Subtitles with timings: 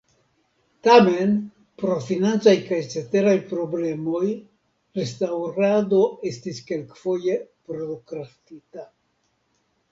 [0.85, 1.35] Tamen
[1.81, 4.23] pro financaj kaj ceteraj problemoj
[5.01, 7.39] restaŭrado estis kelkfoje
[7.71, 8.91] prokrastita.